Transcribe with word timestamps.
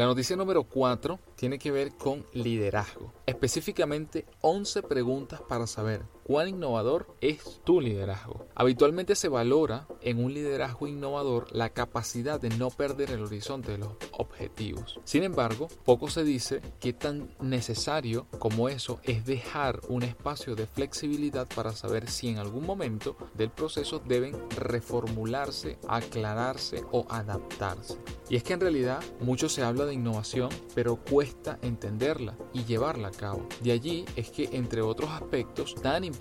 La 0.00 0.06
noticia 0.06 0.34
número 0.34 0.62
4 0.62 1.20
tiene 1.36 1.58
que 1.58 1.70
ver 1.70 1.92
con 1.92 2.24
liderazgo. 2.32 3.12
Específicamente 3.26 4.24
11 4.40 4.82
preguntas 4.84 5.42
para 5.46 5.66
saber 5.66 6.00
cuán 6.30 6.46
innovador 6.46 7.12
es 7.20 7.60
tu 7.64 7.80
liderazgo. 7.80 8.46
Habitualmente 8.54 9.16
se 9.16 9.26
valora 9.26 9.88
en 10.00 10.22
un 10.22 10.32
liderazgo 10.32 10.86
innovador 10.86 11.48
la 11.50 11.70
capacidad 11.70 12.40
de 12.40 12.50
no 12.50 12.70
perder 12.70 13.10
el 13.10 13.24
horizonte 13.24 13.72
de 13.72 13.78
los 13.78 13.94
objetivos. 14.12 15.00
Sin 15.02 15.24
embargo, 15.24 15.66
poco 15.84 16.08
se 16.08 16.22
dice 16.22 16.62
qué 16.78 16.92
tan 16.92 17.30
necesario 17.40 18.28
como 18.38 18.68
eso 18.68 19.00
es 19.02 19.26
dejar 19.26 19.80
un 19.88 20.04
espacio 20.04 20.54
de 20.54 20.68
flexibilidad 20.68 21.48
para 21.52 21.72
saber 21.72 22.08
si 22.08 22.28
en 22.28 22.38
algún 22.38 22.64
momento 22.64 23.16
del 23.34 23.50
proceso 23.50 23.98
deben 23.98 24.36
reformularse, 24.50 25.80
aclararse 25.88 26.84
o 26.92 27.06
adaptarse. 27.08 27.98
Y 28.28 28.36
es 28.36 28.44
que 28.44 28.52
en 28.52 28.60
realidad 28.60 29.02
mucho 29.18 29.48
se 29.48 29.64
habla 29.64 29.84
de 29.84 29.94
innovación, 29.94 30.50
pero 30.76 30.94
cuesta 30.94 31.58
entenderla 31.62 32.36
y 32.52 32.62
llevarla 32.62 33.08
a 33.08 33.10
cabo. 33.10 33.48
De 33.60 33.72
allí 33.72 34.04
es 34.14 34.30
que 34.30 34.50
entre 34.52 34.80
otros 34.82 35.10
aspectos 35.10 35.74
tan 35.74 36.04
importantes 36.04 36.19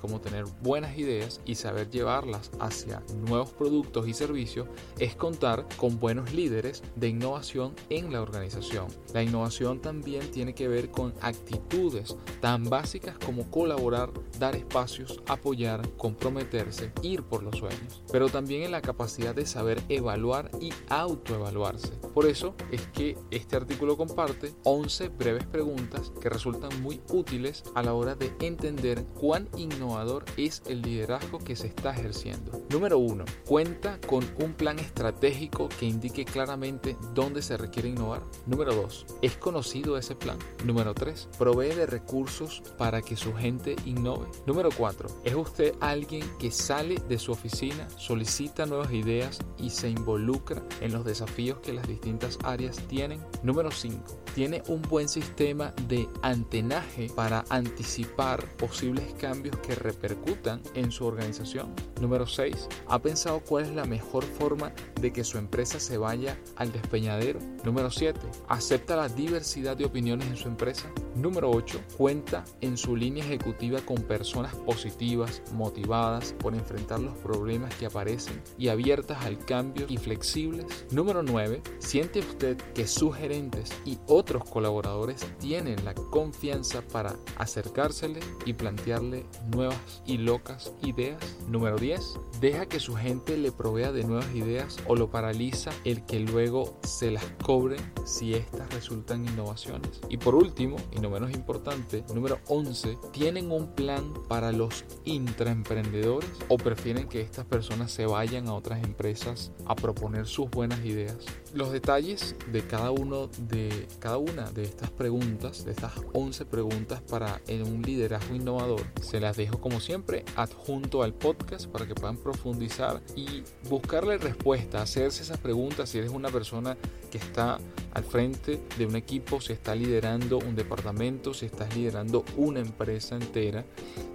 como 0.00 0.20
tener 0.20 0.44
buenas 0.62 0.96
ideas 0.98 1.40
y 1.44 1.54
saber 1.54 1.90
llevarlas 1.90 2.50
hacia 2.60 3.02
nuevos 3.26 3.50
productos 3.50 4.06
y 4.06 4.14
servicios 4.14 4.68
es 4.98 5.16
contar 5.16 5.66
con 5.76 5.98
buenos 5.98 6.32
líderes 6.32 6.82
de 6.96 7.08
innovación 7.08 7.74
en 7.88 8.12
la 8.12 8.20
organización. 8.20 8.86
La 9.14 9.22
innovación 9.22 9.80
también 9.80 10.30
tiene 10.30 10.54
que 10.54 10.68
ver 10.68 10.90
con 10.90 11.14
actitudes 11.20 12.16
tan 12.40 12.64
básicas 12.68 13.18
como 13.18 13.50
colaborar, 13.50 14.10
dar 14.40 14.56
espacios, 14.56 15.22
apoyar, 15.28 15.88
comprometerse, 15.96 16.92
ir 17.02 17.22
por 17.22 17.44
los 17.44 17.58
sueños, 17.58 18.02
pero 18.10 18.28
también 18.28 18.62
en 18.64 18.72
la 18.72 18.80
capacidad 18.82 19.34
de 19.34 19.46
saber 19.46 19.80
evaluar 19.88 20.50
y 20.60 20.72
autoevaluarse. 20.88 21.92
Por 22.14 22.26
eso 22.26 22.56
es 22.72 22.88
que 22.88 23.16
este 23.30 23.56
artículo 23.56 23.96
comparte 23.96 24.52
11 24.64 25.10
breves 25.10 25.46
preguntas 25.46 26.10
que 26.20 26.30
resultan 26.30 26.82
muy 26.82 27.00
útiles 27.10 27.62
a 27.74 27.82
la 27.82 27.94
hora 27.94 28.14
de 28.14 28.32
entender 28.40 29.04
cuán 29.20 29.48
innovador 29.56 30.24
es 30.36 30.62
el 30.66 30.82
liderazgo 30.82 31.38
que 31.38 31.54
se 31.54 31.66
está 31.68 31.90
ejerciendo. 31.90 32.62
Número 32.70 32.98
1. 32.98 33.24
Cuenta 33.46 34.00
con 34.06 34.24
un 34.42 34.54
plan 34.54 34.78
estratégico 34.78 35.68
que 35.68 35.86
indique 35.86 36.24
claramente 36.24 36.96
dónde 37.14 37.42
se 37.42 37.58
requiere 37.58 37.90
innovar. 37.90 38.22
Número 38.46 38.74
2. 38.74 39.06
¿Es 39.20 39.36
conocido 39.36 39.98
ese 39.98 40.14
plan? 40.14 40.38
Número 40.64 40.94
3. 40.94 41.28
Provee 41.38 41.74
de 41.74 41.86
recursos 41.86 42.62
para 42.78 43.02
que 43.02 43.16
su 43.16 43.34
gente 43.34 43.76
innove. 43.84 44.29
Número 44.46 44.70
4. 44.76 45.08
¿Es 45.24 45.34
usted 45.34 45.74
alguien 45.80 46.22
que 46.38 46.50
sale 46.50 46.96
de 47.08 47.18
su 47.18 47.32
oficina, 47.32 47.88
solicita 47.96 48.66
nuevas 48.66 48.92
ideas 48.92 49.38
y 49.58 49.70
se 49.70 49.88
involucra 49.88 50.62
en 50.80 50.92
los 50.92 51.04
desafíos 51.04 51.58
que 51.60 51.72
las 51.72 51.86
distintas 51.86 52.38
áreas 52.42 52.76
tienen? 52.88 53.20
Número 53.42 53.70
5. 53.70 54.02
¿Tiene 54.34 54.62
un 54.68 54.82
buen 54.82 55.08
sistema 55.08 55.74
de 55.88 56.08
antenaje 56.22 57.10
para 57.14 57.44
anticipar 57.50 58.44
posibles 58.56 59.14
cambios 59.14 59.56
que 59.58 59.74
repercutan 59.74 60.62
en 60.74 60.92
su 60.92 61.04
organización? 61.04 61.74
Número 62.00 62.26
6. 62.26 62.68
¿Ha 62.86 62.98
pensado 63.00 63.40
cuál 63.40 63.64
es 63.64 63.70
la 63.72 63.84
mejor 63.84 64.24
forma 64.24 64.72
de 65.00 65.12
que 65.12 65.24
su 65.24 65.38
empresa 65.38 65.80
se 65.80 65.98
vaya 65.98 66.38
al 66.56 66.72
despeñadero? 66.72 67.40
Número 67.64 67.90
7. 67.90 68.20
¿Acepta 68.48 68.96
la 68.96 69.08
diversidad 69.08 69.76
de 69.76 69.84
opiniones 69.84 70.28
en 70.28 70.36
su 70.36 70.48
empresa? 70.48 70.90
Número 71.20 71.50
8. 71.50 71.80
Cuenta 71.98 72.44
en 72.62 72.78
su 72.78 72.96
línea 72.96 73.22
ejecutiva 73.22 73.80
con 73.82 73.96
personas 73.96 74.54
positivas, 74.54 75.42
motivadas 75.52 76.32
por 76.38 76.54
enfrentar 76.54 76.98
los 76.98 77.14
problemas 77.18 77.74
que 77.74 77.84
aparecen 77.84 78.42
y 78.56 78.68
abiertas 78.68 79.22
al 79.26 79.38
cambio 79.44 79.84
y 79.86 79.98
flexibles. 79.98 80.86
Número 80.90 81.22
9. 81.22 81.62
¿Siente 81.78 82.20
usted 82.20 82.56
que 82.72 82.86
sus 82.86 83.14
gerentes 83.14 83.70
y 83.84 83.98
otros 84.06 84.48
colaboradores 84.48 85.26
tienen 85.38 85.84
la 85.84 85.92
confianza 85.92 86.80
para 86.80 87.16
acercársele 87.36 88.20
y 88.46 88.54
plantearle 88.54 89.26
nuevas 89.54 90.02
y 90.06 90.16
locas 90.16 90.72
ideas? 90.82 91.36
Número 91.48 91.76
10. 91.76 92.14
¿Deja 92.40 92.64
que 92.64 92.80
su 92.80 92.96
gente 92.96 93.36
le 93.36 93.52
provea 93.52 93.92
de 93.92 94.04
nuevas 94.04 94.34
ideas 94.34 94.78
o 94.86 94.96
lo 94.96 95.10
paraliza 95.10 95.70
el 95.84 96.06
que 96.06 96.20
luego 96.20 96.78
se 96.82 97.10
las 97.10 97.26
cobre 97.44 97.76
si 98.06 98.32
éstas 98.32 98.72
resultan 98.72 99.28
innovaciones? 99.28 100.00
Y 100.08 100.16
por 100.16 100.34
último, 100.34 100.76
y 100.92 101.00
no 101.00 101.09
menos 101.10 101.32
importante, 101.32 102.04
número 102.14 102.38
11, 102.48 102.98
¿tienen 103.12 103.50
un 103.50 103.74
plan 103.74 104.12
para 104.28 104.52
los 104.52 104.84
intraemprendedores 105.04 106.30
o 106.48 106.56
prefieren 106.56 107.08
que 107.08 107.20
estas 107.20 107.44
personas 107.44 107.90
se 107.90 108.06
vayan 108.06 108.48
a 108.48 108.54
otras 108.54 108.82
empresas 108.82 109.52
a 109.66 109.74
proponer 109.74 110.26
sus 110.26 110.50
buenas 110.50 110.84
ideas? 110.84 111.16
Los 111.52 111.72
detalles 111.72 112.36
de 112.52 112.62
cada 112.62 112.90
uno 112.90 113.28
de 113.48 113.88
cada 113.98 114.18
una 114.18 114.50
de 114.50 114.62
estas 114.62 114.90
preguntas, 114.90 115.64
de 115.64 115.72
estas 115.72 115.92
11 116.12 116.46
preguntas 116.46 117.00
para 117.02 117.40
un 117.48 117.82
liderazgo 117.82 118.34
innovador, 118.34 118.82
se 119.00 119.20
las 119.20 119.36
dejo 119.36 119.60
como 119.60 119.80
siempre 119.80 120.24
adjunto 120.36 121.02
al 121.02 121.14
podcast 121.14 121.66
para 121.66 121.86
que 121.86 121.94
puedan 121.94 122.16
profundizar 122.16 123.02
y 123.16 123.42
buscarle 123.68 124.18
respuesta, 124.18 124.82
hacerse 124.82 125.22
esas 125.22 125.38
preguntas 125.38 125.88
si 125.88 125.98
eres 125.98 126.10
una 126.10 126.28
persona 126.28 126.76
que 127.10 127.18
está 127.18 127.58
al 127.92 128.04
frente 128.04 128.60
de 128.78 128.86
un 128.86 128.96
equipo, 128.96 129.40
si 129.40 129.52
está 129.52 129.74
liderando 129.74 130.38
un 130.38 130.54
departamento, 130.54 131.34
si 131.34 131.46
estás 131.46 131.74
liderando 131.74 132.24
una 132.36 132.60
empresa 132.60 133.16
entera, 133.16 133.64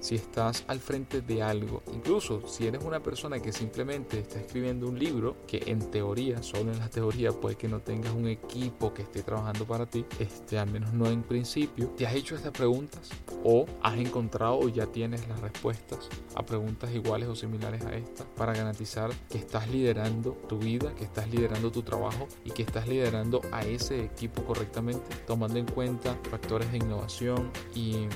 si 0.00 0.14
estás 0.14 0.64
al 0.68 0.80
frente 0.80 1.20
de 1.20 1.42
algo, 1.42 1.82
incluso 1.92 2.46
si 2.46 2.66
eres 2.66 2.82
una 2.84 3.00
persona 3.00 3.40
que 3.40 3.52
simplemente 3.52 4.18
está 4.18 4.38
escribiendo 4.40 4.88
un 4.88 4.98
libro, 4.98 5.36
que 5.46 5.62
en 5.66 5.90
teoría, 5.90 6.42
solo 6.42 6.72
en 6.72 6.78
la 6.78 6.90
teoría, 6.90 7.32
puede 7.32 7.56
que 7.56 7.68
no 7.68 7.80
tengas 7.80 8.12
un 8.12 8.28
equipo 8.28 8.92
que 8.92 9.02
esté 9.02 9.22
trabajando 9.22 9.64
para 9.64 9.86
ti, 9.86 10.04
este, 10.18 10.58
al 10.58 10.70
menos 10.70 10.92
no 10.92 11.08
en 11.08 11.22
principio, 11.22 11.88
¿te 11.96 12.06
has 12.06 12.14
hecho 12.14 12.36
estas 12.36 12.52
preguntas? 12.52 13.10
¿O 13.44 13.66
has 13.82 13.98
encontrado 13.98 14.58
o 14.58 14.68
ya 14.68 14.86
tienes 14.86 15.26
las 15.28 15.40
respuestas 15.40 16.08
a 16.34 16.44
preguntas 16.44 16.94
iguales 16.94 17.28
o 17.28 17.34
similares 17.34 17.84
a 17.84 17.94
esta 17.94 18.24
para 18.24 18.52
garantizar 18.52 19.10
que 19.30 19.38
estás 19.38 19.68
liderando 19.68 20.32
tu 20.48 20.58
vida, 20.58 20.94
que 20.94 21.04
estás 21.04 21.30
liderando 21.30 21.70
tu 21.70 21.82
trabajo 21.82 22.28
y 22.44 22.50
que 22.50 22.62
estás 22.62 22.88
liderando 22.88 23.40
a 23.52 23.63
ese 23.64 24.04
equipo 24.04 24.44
correctamente, 24.44 25.14
tomando 25.26 25.58
en 25.58 25.66
cuenta 25.66 26.18
factores 26.30 26.70
de 26.70 26.78
innovación 26.78 27.50
y 27.74 28.06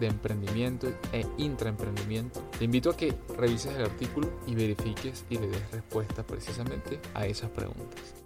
de 0.00 0.06
emprendimiento 0.06 0.88
e 1.12 1.26
intraemprendimiento. 1.38 2.40
Te 2.58 2.64
invito 2.64 2.90
a 2.90 2.96
que 2.96 3.14
revises 3.36 3.74
el 3.74 3.84
artículo 3.84 4.28
y 4.46 4.54
verifiques 4.54 5.24
y 5.30 5.38
le 5.38 5.48
des 5.48 5.70
respuesta 5.70 6.22
precisamente 6.22 7.00
a 7.14 7.26
esas 7.26 7.50
preguntas. 7.50 8.25